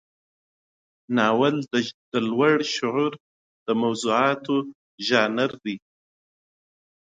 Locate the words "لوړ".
2.29-2.55